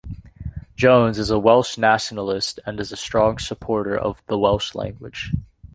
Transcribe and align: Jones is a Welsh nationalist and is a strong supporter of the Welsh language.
Jones 0.75 1.19
is 1.19 1.29
a 1.29 1.37
Welsh 1.37 1.77
nationalist 1.77 2.59
and 2.65 2.79
is 2.79 2.91
a 2.91 2.97
strong 2.97 3.37
supporter 3.37 3.95
of 3.95 4.23
the 4.25 4.35
Welsh 4.39 4.73
language. 4.73 5.31